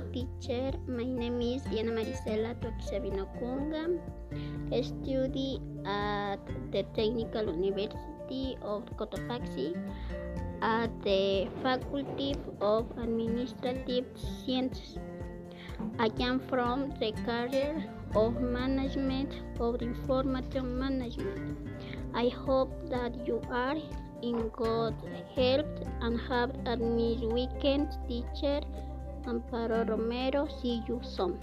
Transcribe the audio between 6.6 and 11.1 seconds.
the Technical University of Cotopaxi at